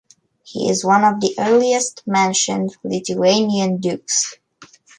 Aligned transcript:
He 0.41 0.67
is 0.67 0.83
one 0.83 1.03
of 1.03 1.19
the 1.21 1.35
earliest 1.37 2.01
mentioned 2.07 2.75
Lithuanian 2.83 3.77
dukes. 3.79 4.35